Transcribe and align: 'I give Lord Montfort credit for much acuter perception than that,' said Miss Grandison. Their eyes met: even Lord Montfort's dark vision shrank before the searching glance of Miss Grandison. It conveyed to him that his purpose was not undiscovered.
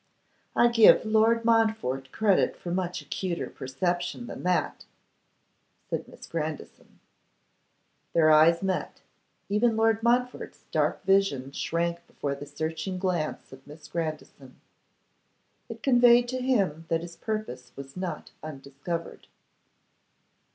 'I 0.55 0.69
give 0.69 1.05
Lord 1.05 1.45
Montfort 1.45 2.11
credit 2.11 2.55
for 2.57 2.71
much 2.71 3.03
acuter 3.03 3.51
perception 3.51 4.25
than 4.25 4.41
that,' 4.41 4.85
said 5.87 6.07
Miss 6.07 6.25
Grandison. 6.25 6.99
Their 8.13 8.31
eyes 8.31 8.63
met: 8.63 9.01
even 9.47 9.77
Lord 9.77 10.01
Montfort's 10.01 10.65
dark 10.71 11.03
vision 11.03 11.51
shrank 11.51 11.99
before 12.07 12.33
the 12.33 12.47
searching 12.47 12.97
glance 12.97 13.53
of 13.53 13.67
Miss 13.67 13.87
Grandison. 13.87 14.59
It 15.69 15.83
conveyed 15.83 16.27
to 16.29 16.39
him 16.41 16.85
that 16.87 17.01
his 17.03 17.15
purpose 17.15 17.71
was 17.75 17.95
not 17.95 18.31
undiscovered. 18.41 19.27